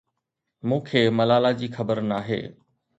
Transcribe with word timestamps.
مون 0.67 0.79
کي 0.87 1.01
ملالا 1.17 1.51
جي 1.59 1.67
خبر 1.75 1.97
ناهي. 2.11 2.41